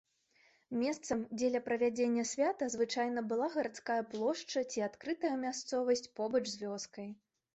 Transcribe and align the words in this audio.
Месцам 0.83 1.19
дзеля 1.39 1.59
правядзення 1.67 2.23
свята 2.29 2.69
звычайна 2.75 3.23
была 3.33 3.49
гарадская 3.55 3.99
плошча 4.13 4.59
ці 4.71 4.85
адкрытая 4.89 5.33
мясцовасць 5.45 6.07
побач 6.21 6.45
з 6.53 6.61
вёскай. 6.63 7.09